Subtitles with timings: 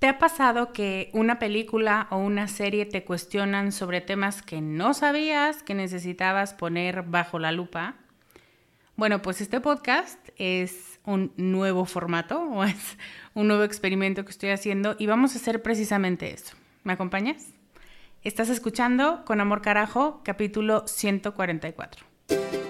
[0.00, 4.94] ¿Te ha pasado que una película o una serie te cuestionan sobre temas que no
[4.94, 7.96] sabías que necesitabas poner bajo la lupa?
[8.96, 12.96] Bueno, pues este podcast es un nuevo formato o es
[13.34, 16.56] un nuevo experimento que estoy haciendo y vamos a hacer precisamente eso.
[16.82, 17.48] ¿Me acompañas?
[18.22, 22.69] Estás escuchando Con Amor Carajo, capítulo 144.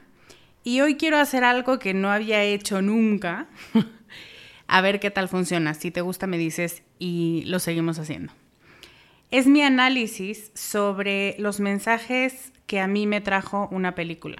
[0.63, 3.47] y hoy quiero hacer algo que no había hecho nunca.
[4.67, 5.73] a ver qué tal funciona.
[5.73, 8.31] Si te gusta me dices y lo seguimos haciendo.
[9.31, 14.37] Es mi análisis sobre los mensajes que a mí me trajo una película.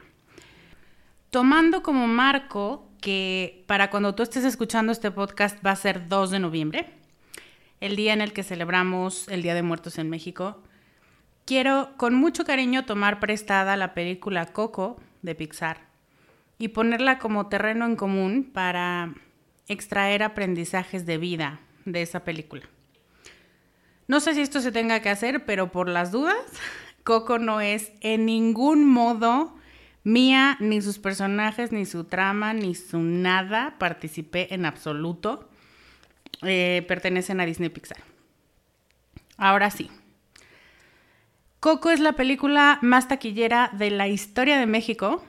[1.32, 6.32] Tomando como marco que para cuando tú estés escuchando este podcast va a ser 2
[6.32, 6.94] de noviembre,
[7.80, 10.62] el día en el que celebramos el Día de Muertos en México,
[11.46, 15.91] quiero con mucho cariño tomar prestada la película Coco de Pixar
[16.62, 19.16] y ponerla como terreno en común para
[19.68, 22.62] extraer aprendizajes de vida de esa película.
[24.08, 26.38] No sé si esto se tenga que hacer, pero por las dudas,
[27.04, 29.56] Coco no es en ningún modo
[30.04, 33.78] mía, ni sus personajes, ni su trama, ni su nada.
[33.80, 35.50] Participé en absoluto.
[36.44, 38.04] Eh, pertenecen a Disney Pixar.
[39.36, 39.90] Ahora sí.
[41.60, 45.24] Coco es la película más taquillera de la historia de México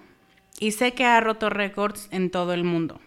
[0.63, 3.01] y sé que ha roto récords en todo el mundo.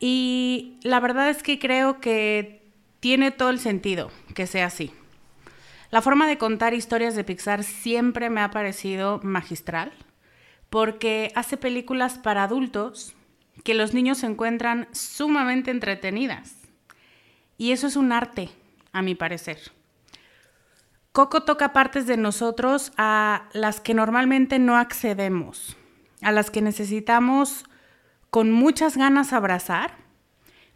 [0.00, 2.62] Y la verdad es que creo que
[3.00, 4.92] tiene todo el sentido que sea así.
[5.90, 9.92] La forma de contar historias de Pixar siempre me ha parecido magistral,
[10.70, 13.14] porque hace películas para adultos
[13.62, 16.54] que los niños encuentran sumamente entretenidas.
[17.58, 18.48] Y eso es un arte,
[18.90, 19.58] a mi parecer.
[21.12, 25.75] Coco toca partes de nosotros a las que normalmente no accedemos
[26.22, 27.64] a las que necesitamos
[28.30, 29.94] con muchas ganas abrazar,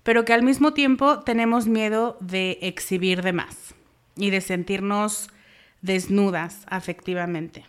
[0.02, 3.74] pero que al mismo tiempo tenemos miedo de exhibir de más
[4.16, 5.28] y de sentirnos
[5.82, 7.64] desnudas afectivamente.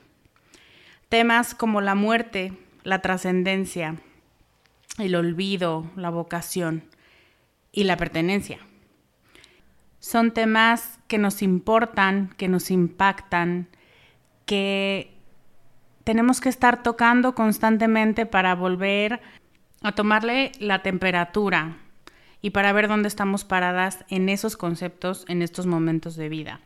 [1.10, 2.54] Temas como la muerte,
[2.84, 3.98] la trascendencia,
[4.98, 6.84] el olvido, la vocación
[7.72, 8.60] y la pertenencia.
[10.00, 13.68] Son temas que nos importan, que nos impactan,
[14.46, 15.21] que
[16.04, 19.22] tenemos que estar tocando constantemente para volver
[19.82, 21.78] a tomarle la temperatura
[22.42, 26.60] y para ver dónde estamos paradas en esos conceptos, en estos momentos de vida.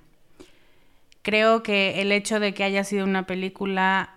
[1.21, 4.15] Creo que el hecho de que haya sido una película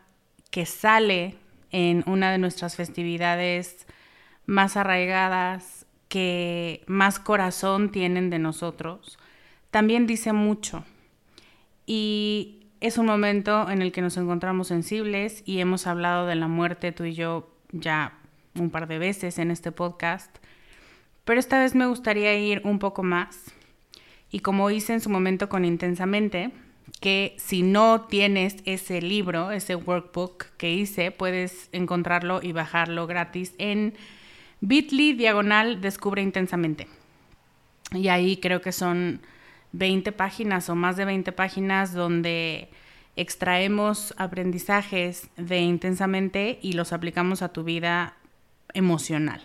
[0.50, 1.36] que sale
[1.70, 3.86] en una de nuestras festividades
[4.46, 9.18] más arraigadas, que más corazón tienen de nosotros,
[9.70, 10.84] también dice mucho.
[11.86, 16.48] Y es un momento en el que nos encontramos sensibles y hemos hablado de la
[16.48, 18.18] muerte tú y yo ya
[18.54, 20.36] un par de veces en este podcast,
[21.24, 23.52] pero esta vez me gustaría ir un poco más.
[24.30, 26.50] Y como hice en su momento con Intensamente,
[27.00, 33.54] que si no tienes ese libro, ese workbook que hice, puedes encontrarlo y bajarlo gratis
[33.58, 33.94] en
[34.60, 36.88] bit.ly diagonal descubre intensamente.
[37.92, 39.20] Y ahí creo que son
[39.72, 42.70] 20 páginas o más de 20 páginas donde
[43.16, 48.14] extraemos aprendizajes de intensamente y los aplicamos a tu vida
[48.74, 49.42] emocional.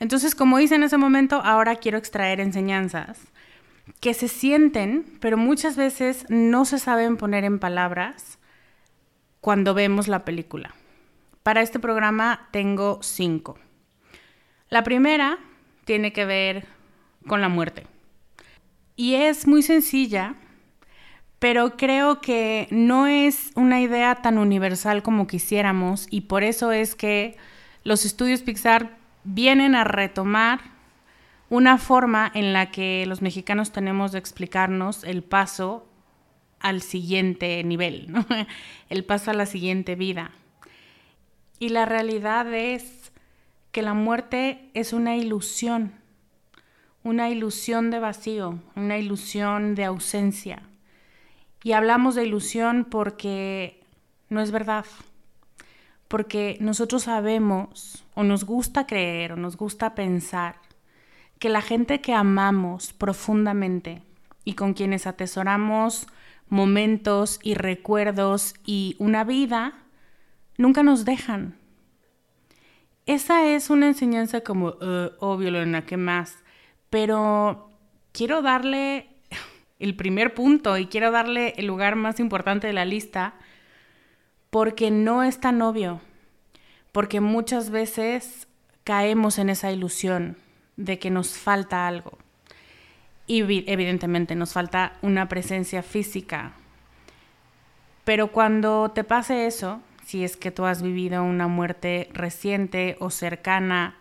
[0.00, 3.18] Entonces, como hice en ese momento, ahora quiero extraer enseñanzas
[4.00, 8.38] que se sienten, pero muchas veces no se saben poner en palabras
[9.40, 10.74] cuando vemos la película.
[11.42, 13.58] Para este programa tengo cinco.
[14.68, 15.38] La primera
[15.84, 16.66] tiene que ver
[17.26, 17.86] con la muerte.
[18.98, 20.34] Y es muy sencilla,
[21.38, 26.96] pero creo que no es una idea tan universal como quisiéramos y por eso es
[26.96, 27.36] que
[27.84, 30.58] los estudios Pixar vienen a retomar
[31.48, 35.88] una forma en la que los mexicanos tenemos de explicarnos el paso
[36.58, 38.12] al siguiente nivel,
[38.90, 40.32] el paso a la siguiente vida.
[41.60, 43.12] Y la realidad es
[43.70, 45.92] que la muerte es una ilusión,
[47.08, 50.62] una ilusión de vacío, una ilusión de ausencia.
[51.64, 53.80] Y hablamos de ilusión porque
[54.28, 54.84] no es verdad,
[56.06, 60.56] porque nosotros sabemos o nos gusta creer o nos gusta pensar
[61.38, 64.02] que la gente que amamos profundamente
[64.44, 66.06] y con quienes atesoramos
[66.50, 69.78] momentos y recuerdos y una vida,
[70.58, 71.56] nunca nos dejan.
[73.06, 76.44] Esa es una enseñanza como, uh, obvio, Lorena, ¿qué más?
[76.90, 77.70] Pero
[78.12, 79.08] quiero darle
[79.78, 83.34] el primer punto y quiero darle el lugar más importante de la lista
[84.50, 86.00] porque no es tan obvio,
[86.92, 88.48] porque muchas veces
[88.84, 90.36] caemos en esa ilusión
[90.76, 92.18] de que nos falta algo.
[93.26, 96.52] Y evidentemente nos falta una presencia física.
[98.04, 103.10] Pero cuando te pase eso, si es que tú has vivido una muerte reciente o
[103.10, 103.97] cercana,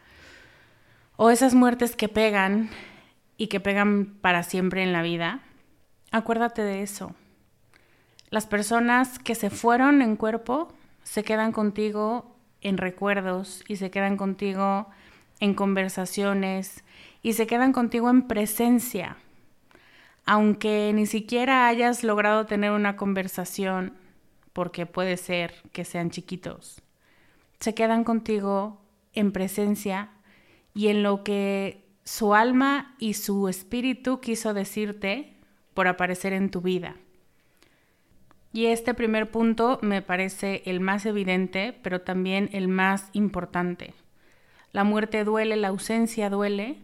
[1.17, 2.69] o esas muertes que pegan
[3.35, 5.41] y que pegan para siempre en la vida,
[6.11, 7.13] acuérdate de eso.
[8.29, 10.73] Las personas que se fueron en cuerpo
[11.03, 14.87] se quedan contigo en recuerdos y se quedan contigo
[15.39, 16.83] en conversaciones
[17.21, 19.17] y se quedan contigo en presencia.
[20.25, 23.93] Aunque ni siquiera hayas logrado tener una conversación,
[24.51, 26.81] porque puede ser que sean chiquitos,
[27.59, 28.81] se quedan contigo
[29.13, 30.09] en presencia
[30.77, 35.33] y en lo que su alma y su espíritu quiso decirte
[35.73, 36.95] por aparecer en tu vida.
[38.53, 43.95] Y este primer punto me parece el más evidente, pero también el más importante.
[44.71, 46.77] La muerte duele, la ausencia duele,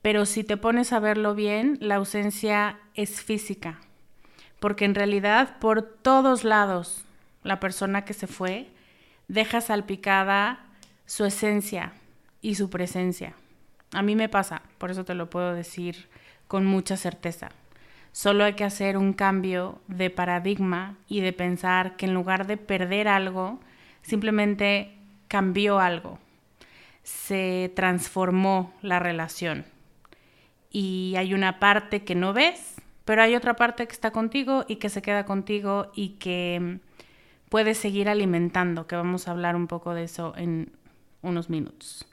[0.00, 3.80] pero si te pones a verlo bien, la ausencia es física,
[4.60, 7.04] porque en realidad por todos lados
[7.42, 8.70] la persona que se fue
[9.28, 10.64] deja salpicada
[11.04, 11.92] su esencia
[12.46, 13.34] y su presencia.
[13.90, 16.08] A mí me pasa, por eso te lo puedo decir
[16.46, 17.48] con mucha certeza.
[18.12, 22.56] Solo hay que hacer un cambio de paradigma y de pensar que en lugar de
[22.56, 23.58] perder algo,
[24.02, 24.94] simplemente
[25.26, 26.20] cambió algo
[27.02, 29.64] se transformó la relación.
[30.70, 32.74] Y hay una parte que no ves,
[33.04, 36.78] pero hay otra parte que está contigo y que se queda contigo y que
[37.48, 40.72] puedes seguir alimentando, que vamos a hablar un poco de eso en
[41.22, 42.06] unos minutos.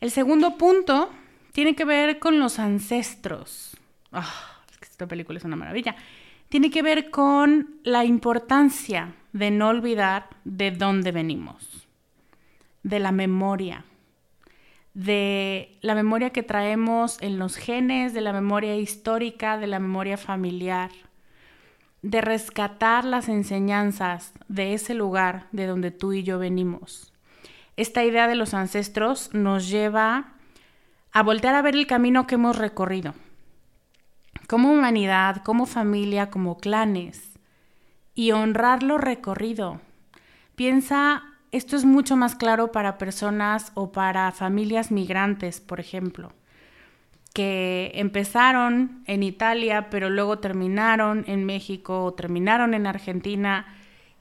[0.00, 1.10] El segundo punto
[1.52, 3.76] tiene que ver con los ancestros.
[4.12, 5.96] Ah, esta película es una maravilla.
[6.48, 11.86] Tiene que ver con la importancia de no olvidar de dónde venimos
[12.82, 13.84] de la memoria,
[14.94, 20.16] de la memoria que traemos en los genes, de la memoria histórica, de la memoria
[20.16, 20.90] familiar,
[22.02, 27.09] de rescatar las enseñanzas de ese lugar de donde tú y yo venimos.
[27.80, 30.34] Esta idea de los ancestros nos lleva
[31.12, 33.14] a voltear a ver el camino que hemos recorrido.
[34.48, 37.38] Como humanidad, como familia, como clanes.
[38.14, 39.80] Y honrar lo recorrido.
[40.56, 41.22] Piensa,
[41.52, 46.32] esto es mucho más claro para personas o para familias migrantes, por ejemplo
[47.32, 53.66] que empezaron en Italia, pero luego terminaron en México o terminaron en Argentina.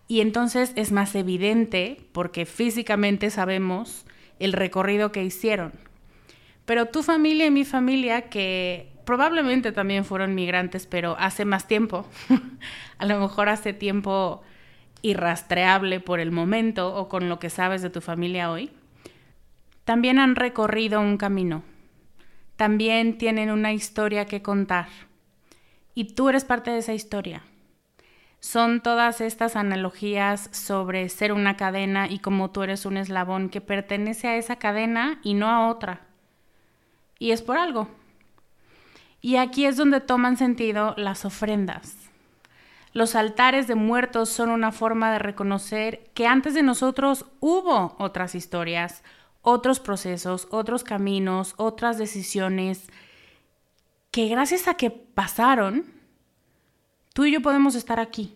[0.09, 4.05] Y entonces es más evidente, porque físicamente sabemos
[4.39, 5.71] el recorrido que hicieron.
[6.65, 12.05] Pero tu familia y mi familia, que probablemente también fueron migrantes, pero hace más tiempo,
[12.97, 14.43] a lo mejor hace tiempo
[15.01, 18.69] irrastreable por el momento o con lo que sabes de tu familia hoy,
[19.85, 21.63] también han recorrido un camino
[22.59, 24.89] también tienen una historia que contar.
[25.95, 27.41] Y tú eres parte de esa historia.
[28.39, 33.61] Son todas estas analogías sobre ser una cadena y como tú eres un eslabón que
[33.61, 36.01] pertenece a esa cadena y no a otra.
[37.17, 37.89] Y es por algo.
[39.21, 41.97] Y aquí es donde toman sentido las ofrendas.
[42.93, 48.33] Los altares de muertos son una forma de reconocer que antes de nosotros hubo otras
[48.35, 49.03] historias,
[49.41, 52.89] otros procesos, otros caminos, otras decisiones
[54.11, 55.98] que gracias a que pasaron,
[57.19, 58.33] tú y yo podemos estar aquí.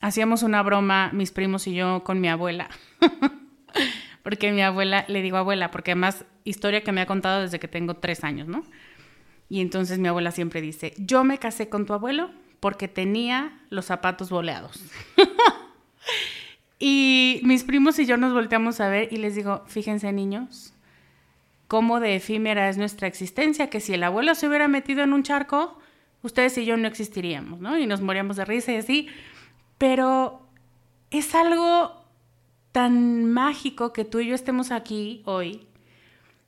[0.00, 2.70] Hacíamos una broma, mis primos y yo, con mi abuela.
[4.22, 7.68] porque mi abuela, le digo abuela, porque además historia que me ha contado desde que
[7.68, 8.64] tengo tres años, ¿no?
[9.50, 13.84] Y entonces mi abuela siempre dice, yo me casé con tu abuelo porque tenía los
[13.84, 14.82] zapatos boleados.
[16.84, 20.74] Y mis primos y yo nos volteamos a ver y les digo, fíjense niños,
[21.68, 25.22] cómo de efímera es nuestra existencia, que si el abuelo se hubiera metido en un
[25.22, 25.78] charco,
[26.22, 27.78] ustedes y yo no existiríamos, ¿no?
[27.78, 29.08] Y nos moríamos de risa y así.
[29.78, 30.42] Pero
[31.10, 32.02] es algo
[32.72, 35.66] tan mágico que tú y yo estemos aquí hoy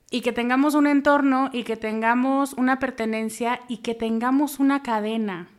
[0.09, 5.49] y que tengamos un entorno y que tengamos una pertenencia y que tengamos una cadena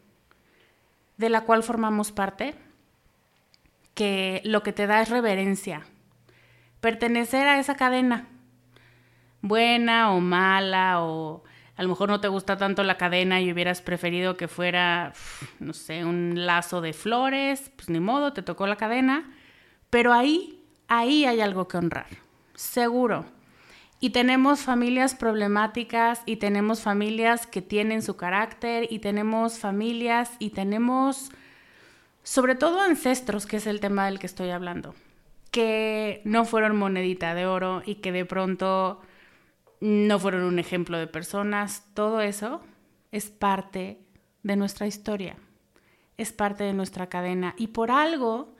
[1.16, 2.54] de la cual formamos parte
[3.94, 5.86] que lo que te da es reverencia.
[6.80, 8.28] Pertenecer a esa cadena,
[9.40, 11.42] buena o mala, o
[11.76, 15.12] a lo mejor no te gusta tanto la cadena y hubieras preferido que fuera,
[15.60, 19.30] no sé, un lazo de flores, pues ni modo, te tocó la cadena,
[19.90, 22.08] pero ahí, ahí hay algo que honrar,
[22.54, 23.26] seguro.
[24.00, 30.50] Y tenemos familias problemáticas y tenemos familias que tienen su carácter y tenemos familias y
[30.50, 31.30] tenemos
[32.22, 34.94] sobre todo ancestros, que es el tema del que estoy hablando,
[35.52, 39.00] que no fueron monedita de oro y que de pronto
[39.80, 42.60] no fueron un ejemplo de personas, todo eso
[43.12, 44.00] es parte
[44.42, 45.36] de nuestra historia,
[46.16, 48.54] es parte de nuestra cadena y por algo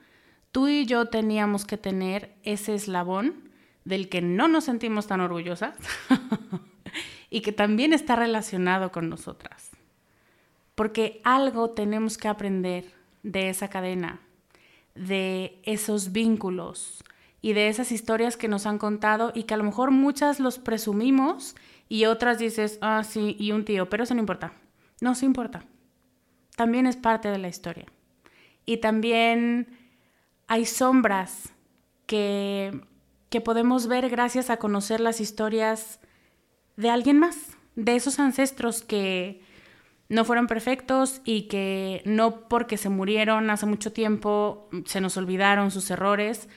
[0.51, 3.49] tú y yo teníamos que tener ese eslabón
[3.85, 5.75] del que no nos sentimos tan orgullosas
[7.29, 9.71] y que también está relacionado con nosotras.
[10.75, 12.93] Porque algo tenemos que aprender
[13.23, 14.19] de esa cadena,
[14.93, 17.03] de esos vínculos
[17.41, 20.59] y de esas historias que nos han contado y que a lo mejor muchas los
[20.59, 21.55] presumimos
[21.89, 24.53] y otras dices, ah, sí, y un tío, pero eso no importa.
[24.99, 25.63] No se importa.
[26.55, 27.85] También es parte de la historia.
[28.65, 29.67] Y también
[30.47, 31.53] hay sombras
[32.05, 32.81] que,
[33.29, 35.99] que podemos ver gracias a conocer las historias
[36.75, 37.37] de alguien más,
[37.75, 39.41] de esos ancestros que,
[40.09, 45.71] no fueron perfectos y que no porque se murieron hace mucho tiempo se nos olvidaron
[45.71, 46.47] sus errores,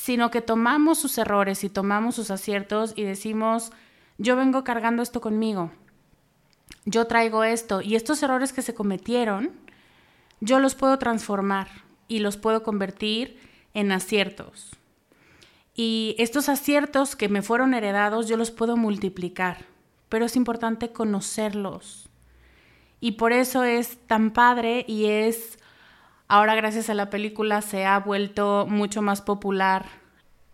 [0.00, 3.72] sino que tomamos sus errores y tomamos sus aciertos y decimos,
[4.16, 5.72] yo vengo cargando esto conmigo,
[6.84, 9.50] yo traigo esto y estos errores que se cometieron,
[10.40, 11.66] yo los puedo transformar
[12.06, 13.40] y los puedo convertir
[13.74, 14.70] en aciertos.
[15.74, 19.64] Y estos aciertos que me fueron heredados, yo los puedo multiplicar,
[20.08, 22.08] pero es importante conocerlos
[23.00, 25.58] y por eso es tan padre y es,
[26.28, 29.86] ahora gracias a la película se ha vuelto mucho más popular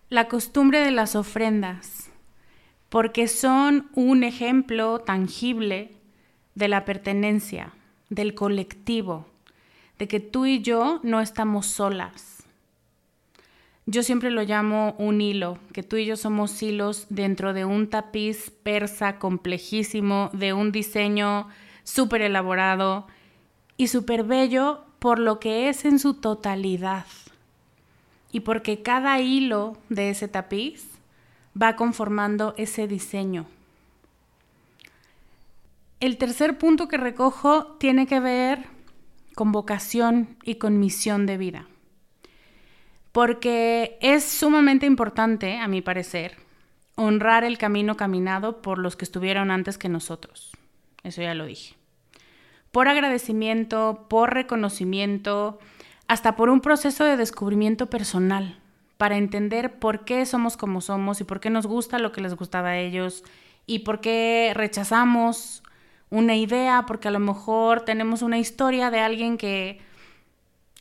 [0.09, 2.11] la costumbre de las ofrendas,
[2.88, 5.90] porque son un ejemplo tangible
[6.54, 7.73] de la pertenencia,
[8.11, 9.26] del colectivo,
[9.99, 12.45] de que tú y yo no estamos solas.
[13.87, 17.90] Yo siempre lo llamo un hilo, que tú y yo somos hilos dentro de un
[17.90, 21.49] tapiz persa complejísimo, de un diseño
[21.83, 23.09] súper elaborado
[23.76, 27.04] y súper bello por lo que es en su totalidad.
[28.32, 30.87] Y porque cada hilo de ese tapiz
[31.61, 33.44] va conformando ese diseño.
[36.00, 38.64] El tercer punto que recojo tiene que ver
[39.34, 41.66] con vocación y con misión de vida.
[43.12, 46.38] porque es sumamente importante, a mi parecer,
[46.94, 50.52] honrar el camino caminado por los que estuvieron antes que nosotros.
[51.02, 51.76] Eso ya lo dije.
[52.75, 55.61] Por agradecimiento, por reconocimiento,
[56.09, 58.59] hasta por un proceso de descubrimiento personal,
[58.97, 62.35] para entender por qué somos como somos y por qué nos gusta lo que les
[62.35, 63.23] gustaba a ellos
[63.64, 65.62] y por qué rechazamos
[66.11, 69.81] una idea, porque a lo mejor tenemos una historia de alguien que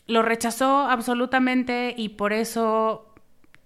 [0.07, 3.13] lo rechazó absolutamente y por eso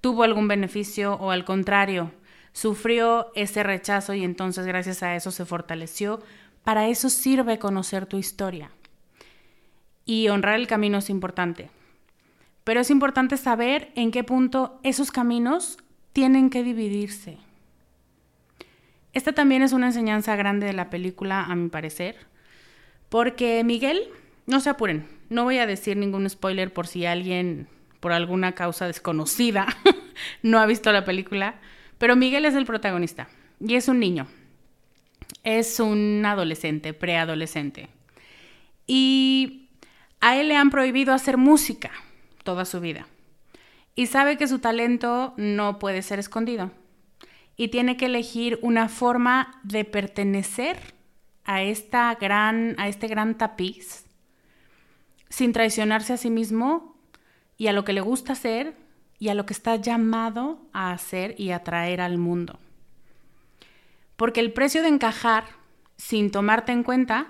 [0.01, 2.11] tuvo algún beneficio o al contrario,
[2.51, 6.19] sufrió ese rechazo y entonces gracias a eso se fortaleció.
[6.67, 8.71] Para eso sirve conocer tu historia.
[10.03, 11.69] Y honrar el camino es importante.
[12.65, 15.77] Pero es importante saber en qué punto esos caminos
[16.11, 17.37] tienen que dividirse.
[19.13, 22.17] Esta también es una enseñanza grande de la película, a mi parecer,
[23.07, 24.01] porque Miguel,
[24.45, 27.69] no se apuren, no voy a decir ningún spoiler por si alguien,
[28.01, 29.67] por alguna causa desconocida,
[30.43, 31.61] no ha visto la película,
[31.97, 33.29] pero Miguel es el protagonista
[33.61, 34.27] y es un niño.
[35.43, 37.89] Es un adolescente, preadolescente.
[38.85, 39.69] Y
[40.19, 41.91] a él le han prohibido hacer música
[42.43, 43.07] toda su vida.
[43.95, 46.71] Y sabe que su talento no puede ser escondido.
[47.55, 50.77] Y tiene que elegir una forma de pertenecer
[51.43, 54.05] a, esta gran, a este gran tapiz
[55.29, 56.95] sin traicionarse a sí mismo
[57.57, 58.75] y a lo que le gusta hacer
[59.19, 62.59] y a lo que está llamado a hacer y atraer al mundo.
[64.17, 65.45] Porque el precio de encajar
[65.95, 67.27] sin tomarte en cuenta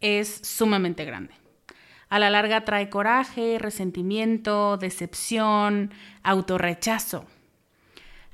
[0.00, 1.34] es sumamente grande.
[2.08, 7.26] A la larga trae coraje, resentimiento, decepción, autorrechazo.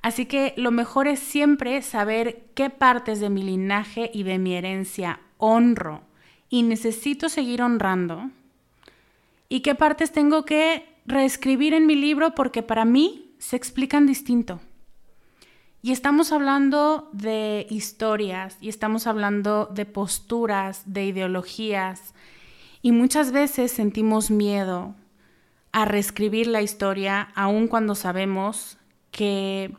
[0.00, 4.54] Así que lo mejor es siempre saber qué partes de mi linaje y de mi
[4.54, 6.02] herencia honro
[6.48, 8.30] y necesito seguir honrando
[9.48, 14.60] y qué partes tengo que reescribir en mi libro porque para mí se explican distinto.
[15.84, 22.14] Y estamos hablando de historias y estamos hablando de posturas, de ideologías
[22.80, 24.94] y muchas veces sentimos miedo
[25.72, 28.78] a reescribir la historia aun cuando sabemos
[29.10, 29.76] que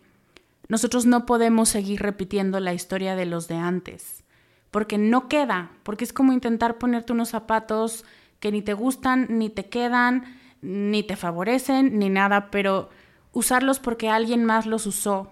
[0.68, 4.24] nosotros no podemos seguir repitiendo la historia de los de antes,
[4.70, 8.06] porque no queda, porque es como intentar ponerte unos zapatos
[8.39, 12.91] que ni te gustan, ni te quedan, ni te favorecen, ni nada, pero
[13.32, 15.32] usarlos porque alguien más los usó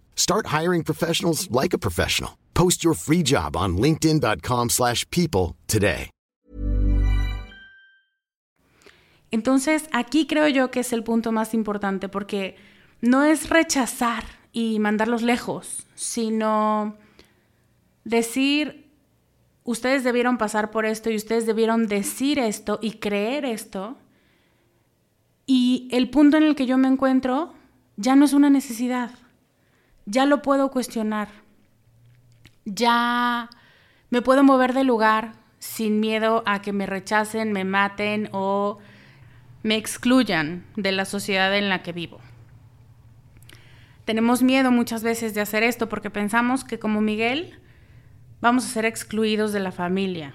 [0.21, 2.37] Start hiring professionals like a professional.
[2.53, 6.11] Post your free job on linkedin.com/people today.
[9.31, 12.55] Entonces, aquí creo yo que es el punto más importante porque
[13.01, 16.97] no es rechazar y mandarlos lejos, sino
[18.03, 18.91] decir
[19.63, 23.97] ustedes debieron pasar por esto y ustedes debieron decir esto y creer esto
[25.47, 27.55] y el punto en el que yo me encuentro
[27.97, 29.20] ya no es una necesidad.
[30.05, 31.29] Ya lo puedo cuestionar.
[32.65, 33.49] Ya
[34.09, 38.79] me puedo mover de lugar sin miedo a que me rechacen, me maten o
[39.63, 42.19] me excluyan de la sociedad en la que vivo.
[44.05, 47.59] Tenemos miedo muchas veces de hacer esto porque pensamos que como Miguel
[48.41, 50.33] vamos a ser excluidos de la familia.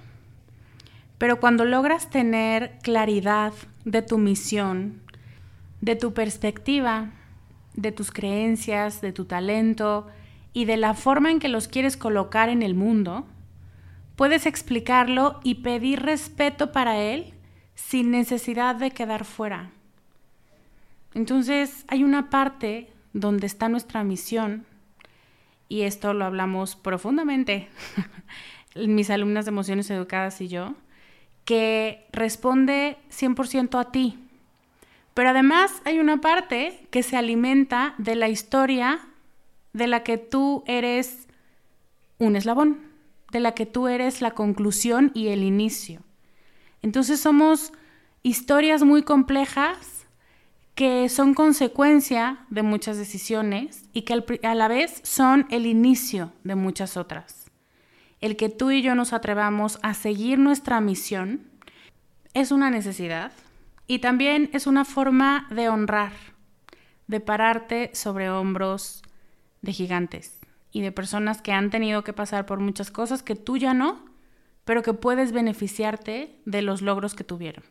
[1.19, 3.53] Pero cuando logras tener claridad
[3.85, 5.03] de tu misión,
[5.81, 7.11] de tu perspectiva,
[7.77, 10.07] de tus creencias, de tu talento
[10.53, 13.27] y de la forma en que los quieres colocar en el mundo,
[14.17, 17.35] puedes explicarlo y pedir respeto para él
[17.75, 19.71] sin necesidad de quedar fuera.
[21.15, 24.67] Entonces hay una parte donde está nuestra misión,
[25.69, 27.69] y esto lo hablamos profundamente,
[28.75, 30.75] mis alumnas de emociones educadas y yo,
[31.45, 34.19] que responde 100% a ti,
[35.17, 39.01] pero además hay una parte que se alimenta de la historia
[39.73, 41.27] de la que tú eres
[42.19, 42.83] un eslabón,
[43.33, 46.03] de la que tú eres la conclusión y el inicio.
[46.83, 47.73] Entonces somos
[48.23, 50.07] historias muy complejas
[50.75, 56.57] que son consecuencia de muchas decisiones y que a la vez son el inicio de
[56.57, 57.51] muchas otras.
[58.21, 61.41] El que tú y yo nos atrevamos a seguir nuestra misión
[62.35, 63.33] es una necesidad,
[63.87, 66.13] y también es una forma de honrar,
[67.07, 69.03] de pararte sobre hombros
[69.63, 70.41] de gigantes
[70.73, 74.05] y de personas que han tenido que pasar por muchas cosas que tú ya no,
[74.65, 77.65] pero que puedes beneficiarte de los logros que tuvieron.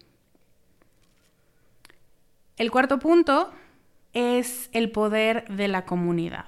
[2.58, 3.51] El cuarto punto
[4.13, 6.45] es el poder de la comunidad.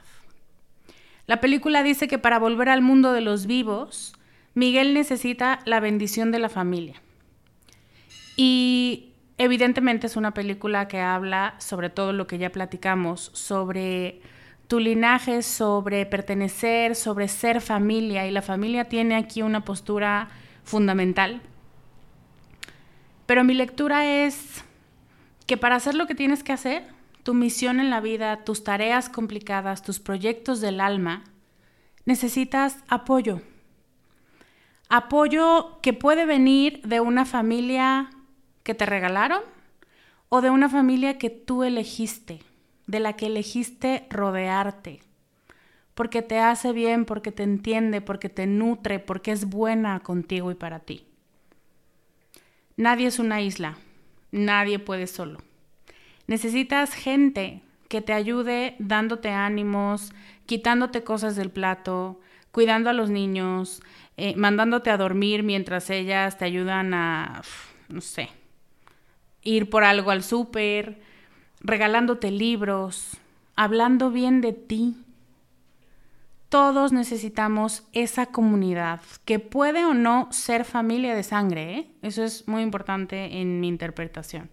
[1.26, 4.14] La película dice que para volver al mundo de los vivos,
[4.54, 7.02] Miguel necesita la bendición de la familia.
[8.38, 9.07] Y
[9.38, 14.22] evidentemente es una película que habla sobre todo lo que ya platicamos, sobre
[14.68, 18.28] tu linaje, sobre pertenecer, sobre ser familia.
[18.28, 20.30] Y la familia tiene aquí una postura
[20.64, 21.42] fundamental.
[23.26, 24.64] Pero mi lectura es
[25.46, 26.84] que para hacer lo que tienes que hacer,
[27.24, 31.24] tu misión en la vida, tus tareas complicadas, tus proyectos del alma,
[32.06, 33.42] necesitas apoyo.
[34.90, 38.10] Apoyo que puede venir de una familia
[38.68, 39.40] que te regalaron
[40.28, 42.42] o de una familia que tú elegiste,
[42.86, 45.00] de la que elegiste rodearte,
[45.94, 50.56] porque te hace bien, porque te entiende, porque te nutre, porque es buena contigo y
[50.56, 51.06] para ti.
[52.76, 53.78] Nadie es una isla,
[54.32, 55.40] nadie puede solo.
[56.28, 60.12] Necesitas gente que te ayude dándote ánimos,
[60.46, 62.20] quitándote cosas del plato,
[62.52, 63.82] cuidando a los niños,
[64.18, 67.44] eh, mandándote a dormir mientras ellas te ayudan a,
[67.88, 68.30] no sé,
[69.48, 71.00] ir por algo al súper,
[71.62, 73.18] regalándote libros,
[73.56, 74.98] hablando bien de ti.
[76.50, 81.92] Todos necesitamos esa comunidad, que puede o no ser familia de sangre, ¿eh?
[82.02, 84.50] eso es muy importante en mi interpretación.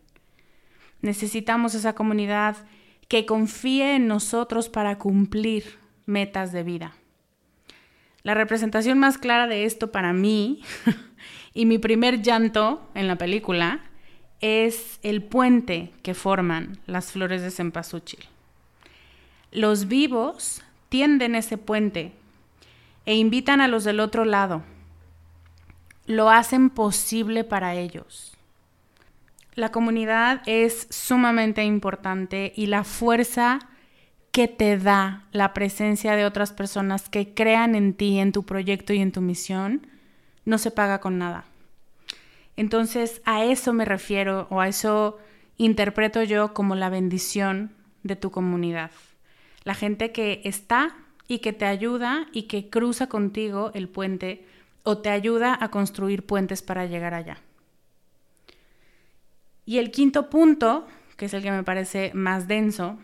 [1.02, 2.56] Necesitamos esa comunidad
[3.08, 6.94] que confíe en nosotros para cumplir metas de vida.
[8.22, 10.62] La representación más clara de esto para mí
[11.54, 13.82] y mi primer llanto en la película
[14.44, 18.20] es el puente que forman las flores de cempasúchil.
[19.52, 22.12] Los vivos tienden ese puente
[23.06, 24.62] e invitan a los del otro lado.
[26.04, 28.36] Lo hacen posible para ellos.
[29.54, 33.60] La comunidad es sumamente importante y la fuerza
[34.30, 38.92] que te da la presencia de otras personas que crean en ti, en tu proyecto
[38.92, 39.86] y en tu misión,
[40.44, 41.46] no se paga con nada.
[42.56, 45.18] Entonces a eso me refiero o a eso
[45.56, 48.90] interpreto yo como la bendición de tu comunidad.
[49.64, 54.46] La gente que está y que te ayuda y que cruza contigo el puente
[54.82, 57.38] o te ayuda a construir puentes para llegar allá.
[59.66, 60.86] Y el quinto punto,
[61.16, 62.98] que es el que me parece más denso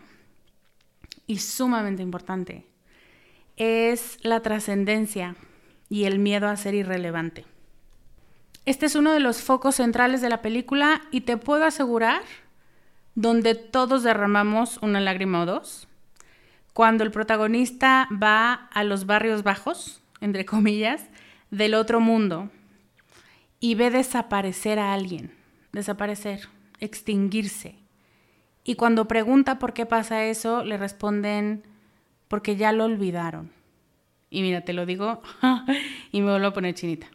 [1.25, 2.67] y sumamente importante,
[3.57, 5.35] es la trascendencia
[5.89, 7.45] y el miedo a ser irrelevante.
[8.65, 12.21] Este es uno de los focos centrales de la película y te puedo asegurar
[13.15, 15.87] donde todos derramamos una lágrima o dos.
[16.73, 21.07] Cuando el protagonista va a los barrios bajos, entre comillas,
[21.49, 22.49] del otro mundo
[23.59, 26.47] y ve desaparecer a alguien desaparecer,
[26.79, 27.75] extinguirse.
[28.63, 31.63] Y cuando pregunta por qué pasa eso, le responden,
[32.27, 33.51] porque ya lo olvidaron.
[34.29, 35.21] Y mira, te lo digo
[36.11, 37.07] y me vuelvo a poner chinita.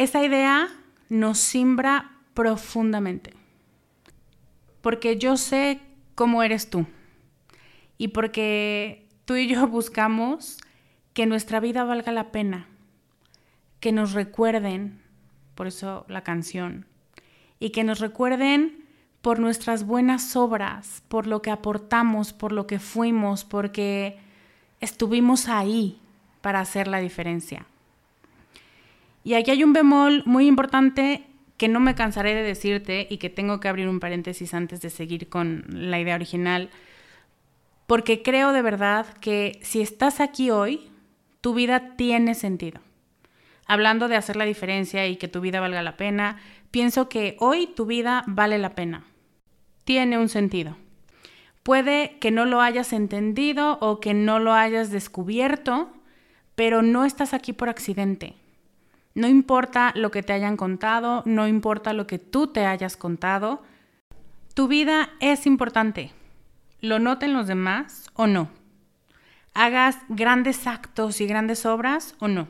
[0.00, 0.70] Esa idea
[1.10, 3.34] nos simbra profundamente,
[4.80, 5.78] porque yo sé
[6.14, 6.86] cómo eres tú.
[7.98, 10.56] Y porque tú y yo buscamos
[11.12, 12.66] que nuestra vida valga la pena,
[13.78, 15.02] que nos recuerden,
[15.54, 16.86] por eso la canción,
[17.58, 18.86] y que nos recuerden
[19.20, 24.18] por nuestras buenas obras, por lo que aportamos, por lo que fuimos, porque
[24.80, 26.00] estuvimos ahí
[26.40, 27.66] para hacer la diferencia.
[29.24, 33.28] Y aquí hay un bemol muy importante que no me cansaré de decirte y que
[33.28, 36.70] tengo que abrir un paréntesis antes de seguir con la idea original,
[37.86, 40.88] porque creo de verdad que si estás aquí hoy,
[41.42, 42.80] tu vida tiene sentido.
[43.66, 46.38] Hablando de hacer la diferencia y que tu vida valga la pena,
[46.70, 49.04] pienso que hoy tu vida vale la pena.
[49.84, 50.76] Tiene un sentido.
[51.62, 55.92] Puede que no lo hayas entendido o que no lo hayas descubierto,
[56.54, 58.34] pero no estás aquí por accidente.
[59.14, 63.62] No importa lo que te hayan contado, no importa lo que tú te hayas contado,
[64.54, 66.12] tu vida es importante.
[66.80, 68.50] Lo noten los demás o no.
[69.52, 72.48] Hagas grandes actos y grandes obras o no.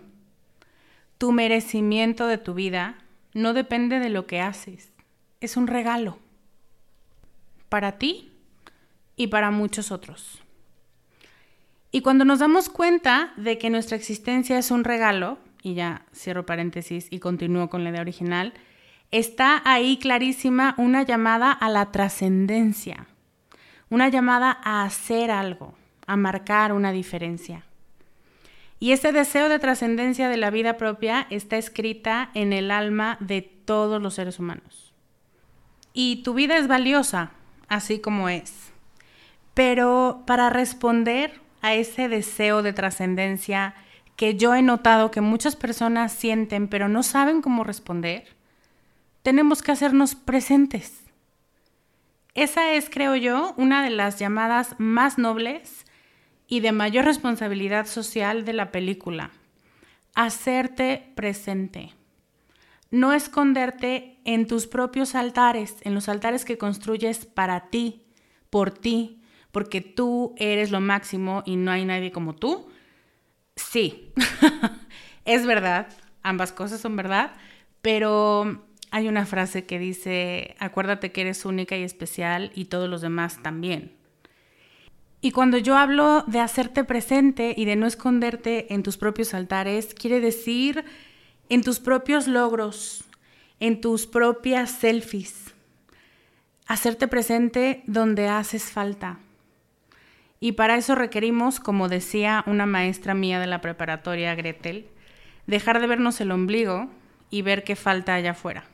[1.19, 2.97] Tu merecimiento de tu vida
[3.33, 4.93] no depende de lo que haces,
[5.41, 6.19] es un regalo
[7.69, 8.33] para ti
[9.17, 10.43] y para muchos otros.
[11.93, 16.47] Y cuando nos damos cuenta de que nuestra existencia es un regalo, y ya cierro
[16.47, 18.55] paréntesis y continúo con la idea original,
[19.11, 23.07] está ahí clarísima una llamada a la trascendencia,
[23.89, 25.75] una llamada a hacer algo,
[26.07, 27.65] a marcar una diferencia.
[28.79, 33.43] Y ese deseo de trascendencia de la vida propia está escrita en el alma de
[33.43, 34.95] todos los seres humanos.
[35.93, 37.33] Y tu vida es valiosa,
[37.69, 38.73] así como es.
[39.53, 43.75] Pero para responder a ese deseo de trascendencia
[44.21, 48.27] que yo he notado que muchas personas sienten pero no saben cómo responder,
[49.23, 51.05] tenemos que hacernos presentes.
[52.35, 55.87] Esa es, creo yo, una de las llamadas más nobles
[56.47, 59.31] y de mayor responsabilidad social de la película.
[60.15, 61.95] Hacerte presente.
[62.91, 68.03] No esconderte en tus propios altares, en los altares que construyes para ti,
[68.51, 72.69] por ti, porque tú eres lo máximo y no hay nadie como tú.
[73.69, 74.13] Sí,
[75.25, 75.89] es verdad,
[76.23, 77.33] ambas cosas son verdad,
[77.83, 83.01] pero hay una frase que dice, acuérdate que eres única y especial y todos los
[83.01, 83.93] demás también.
[85.21, 89.95] Y cuando yo hablo de hacerte presente y de no esconderte en tus propios altares,
[89.95, 90.85] quiere decir
[91.51, 93.05] en tus propios logros,
[93.61, 95.55] en tus propias selfies.
[96.67, 99.19] Hacerte presente donde haces falta.
[100.41, 104.89] Y para eso requerimos, como decía una maestra mía de la preparatoria, Gretel,
[105.47, 106.89] dejar de vernos el ombligo
[107.29, 108.65] y ver qué falta allá afuera.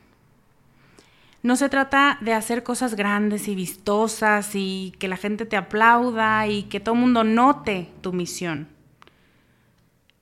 [1.43, 6.47] No se trata de hacer cosas grandes y vistosas y que la gente te aplauda
[6.47, 8.67] y que todo el mundo note tu misión.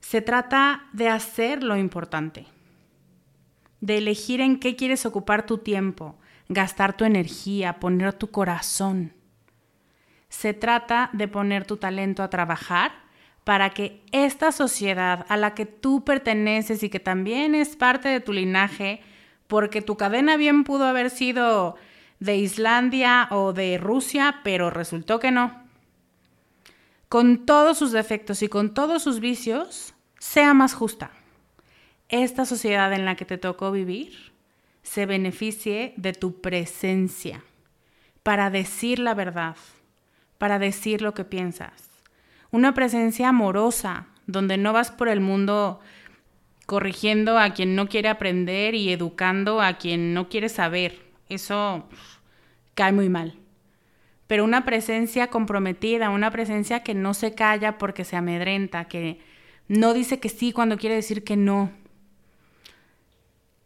[0.02, 2.46] Se trata de hacer lo importante,
[3.82, 6.16] de elegir en qué quieres ocupar tu tiempo,
[6.50, 9.15] gastar tu energía, poner tu corazón.
[10.38, 12.92] Se trata de poner tu talento a trabajar
[13.46, 18.20] para que esta sociedad a la que tú perteneces y que también es parte de
[18.20, 19.02] tu linaje,
[19.48, 21.78] porque tu cadena bien pudo haber sido
[22.20, 25.64] de Islandia o de Rusia, pero resultó que no.
[27.08, 31.12] Con todos sus defectos y con todos sus vicios, sea más justa.
[32.10, 34.34] Esta sociedad en la que te tocó vivir
[34.84, 37.42] se beneficie de tu presencia
[38.22, 39.56] para decir la verdad,
[40.38, 41.90] para decir lo que piensas.
[42.52, 45.80] Una presencia amorosa, donde no vas por el mundo
[46.66, 51.02] corrigiendo a quien no quiere aprender y educando a quien no quiere saber.
[51.30, 51.88] Eso
[52.74, 53.38] cae muy mal.
[54.28, 59.20] Pero una presencia comprometida, una presencia que no se calla porque se amedrenta, que
[59.68, 61.72] no dice que sí cuando quiere decir que no.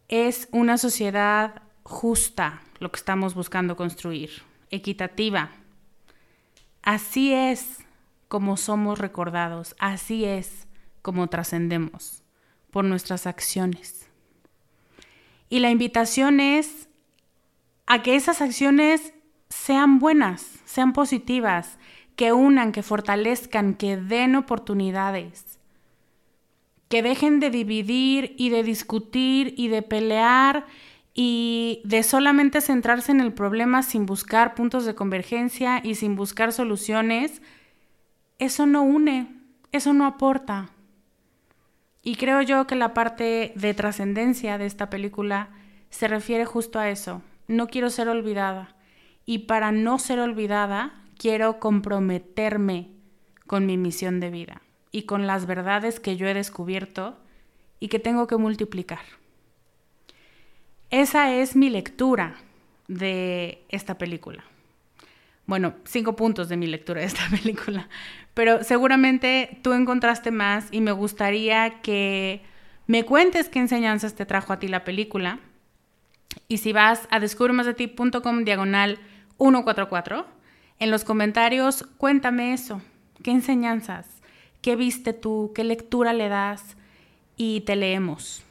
[0.09, 4.29] Es una sociedad justa lo que estamos buscando construir,
[4.69, 5.51] equitativa.
[6.89, 7.85] Así es
[8.27, 10.67] como somos recordados, así es
[11.03, 12.23] como trascendemos
[12.71, 14.07] por nuestras acciones.
[15.49, 16.89] Y la invitación es
[17.85, 19.13] a que esas acciones
[19.49, 21.77] sean buenas, sean positivas,
[22.15, 25.59] que unan, que fortalezcan, que den oportunidades,
[26.87, 30.65] que dejen de dividir y de discutir y de pelear
[31.13, 36.53] y de solamente centrarse en el problema sin buscar puntos de convergencia y sin buscar
[36.53, 37.41] soluciones,
[38.37, 39.27] eso no une,
[39.71, 40.69] eso no aporta.
[42.01, 45.49] Y creo yo que la parte de trascendencia de esta película
[45.89, 47.21] se refiere justo a eso.
[47.47, 48.75] No quiero ser olvidada.
[49.25, 52.89] Y para no ser olvidada, quiero comprometerme
[53.45, 57.19] con mi misión de vida y con las verdades que yo he descubierto
[57.79, 59.18] y que tengo que multiplicar.
[60.91, 62.35] Esa es mi lectura
[62.87, 64.43] de esta película.
[65.45, 67.87] Bueno, cinco puntos de mi lectura de esta película
[68.39, 72.41] pero seguramente tú encontraste más y me gustaría que
[72.87, 75.39] me cuentes qué enseñanzas te trajo a ti la película.
[76.47, 78.97] Y si vas a descubremasdeti.com diagonal
[79.39, 80.25] 144,
[80.79, 82.81] en los comentarios cuéntame eso,
[83.23, 84.07] qué enseñanzas,
[84.61, 86.77] qué viste tú, qué lectura le das
[87.35, 88.45] y te leemos.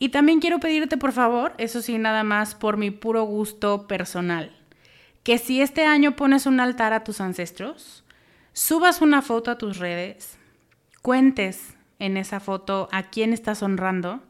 [0.00, 4.50] Y también quiero pedirte por favor, eso sí, nada más por mi puro gusto personal,
[5.22, 8.02] que si este año pones un altar a tus ancestros,
[8.54, 10.38] subas una foto a tus redes,
[11.02, 14.22] cuentes en esa foto a quién estás honrando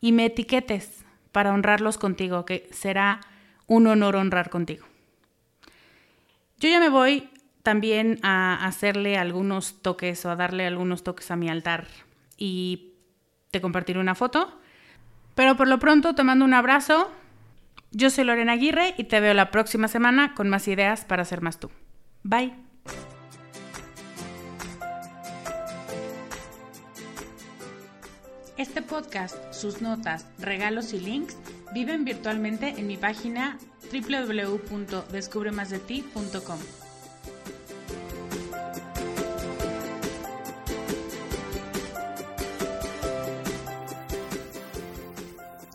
[0.00, 3.20] y me etiquetes para honrarlos contigo, que será
[3.68, 4.84] un honor honrar contigo.
[6.58, 7.30] Yo ya me voy
[7.62, 11.86] también a hacerle algunos toques o a darle algunos toques a mi altar
[12.36, 12.94] y
[13.52, 14.60] te compartiré una foto.
[15.34, 17.10] Pero por lo pronto te mando un abrazo.
[17.90, 21.40] Yo soy Lorena Aguirre y te veo la próxima semana con más ideas para ser
[21.40, 21.70] más tú.
[22.22, 22.54] Bye.
[28.56, 31.36] Este podcast, sus notas, regalos y links
[31.72, 33.58] viven virtualmente en mi página
[33.92, 36.83] www.descubremasdeti.com.